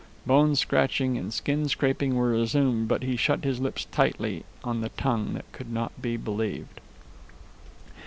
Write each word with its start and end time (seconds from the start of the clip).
Bone 0.25 0.55
scratching 0.55 1.15
and 1.15 1.31
skin 1.31 1.67
scraping 1.69 2.15
were 2.15 2.29
resumed, 2.31 2.87
but 2.87 3.03
he 3.03 3.15
shut 3.15 3.43
his 3.43 3.59
lips 3.59 3.85
tightly 3.91 4.43
on 4.63 4.81
the 4.81 4.89
tongue 4.89 5.35
that 5.35 5.45
could 5.51 5.71
not 5.71 6.01
be 6.01 6.17
believed. 6.17 6.81